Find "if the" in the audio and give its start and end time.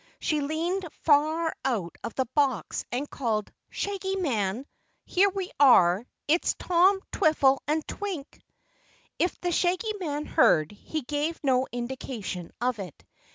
9.19-9.51